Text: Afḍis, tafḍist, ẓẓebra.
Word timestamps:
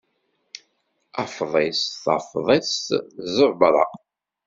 Afḍis, 1.23 1.81
tafḍist, 2.03 2.85
ẓẓebra. 3.35 3.85